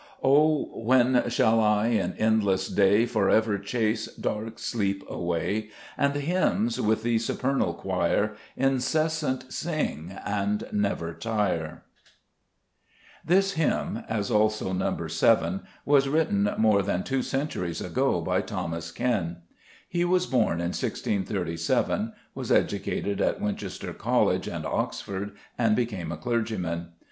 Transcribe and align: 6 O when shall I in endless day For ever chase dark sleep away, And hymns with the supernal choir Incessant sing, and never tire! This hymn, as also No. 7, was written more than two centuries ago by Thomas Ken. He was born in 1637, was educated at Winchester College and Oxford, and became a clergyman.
6 0.17 0.19
O 0.23 0.65
when 0.81 1.29
shall 1.29 1.59
I 1.59 1.89
in 1.89 2.13
endless 2.17 2.67
day 2.69 3.05
For 3.05 3.29
ever 3.29 3.59
chase 3.59 4.07
dark 4.07 4.57
sleep 4.57 5.03
away, 5.07 5.69
And 5.95 6.15
hymns 6.15 6.81
with 6.81 7.03
the 7.03 7.19
supernal 7.19 7.75
choir 7.75 8.33
Incessant 8.57 9.53
sing, 9.53 10.17
and 10.25 10.63
never 10.71 11.13
tire! 11.13 11.83
This 13.23 13.51
hymn, 13.51 14.01
as 14.09 14.31
also 14.31 14.73
No. 14.73 15.05
7, 15.05 15.61
was 15.85 16.09
written 16.09 16.49
more 16.57 16.81
than 16.81 17.03
two 17.03 17.21
centuries 17.21 17.79
ago 17.79 18.21
by 18.21 18.41
Thomas 18.41 18.89
Ken. 18.91 19.43
He 19.87 20.03
was 20.03 20.25
born 20.25 20.59
in 20.59 20.69
1637, 20.73 22.13
was 22.33 22.51
educated 22.51 23.21
at 23.21 23.39
Winchester 23.39 23.93
College 23.93 24.47
and 24.47 24.65
Oxford, 24.65 25.35
and 25.59 25.75
became 25.75 26.11
a 26.11 26.17
clergyman. 26.17 26.87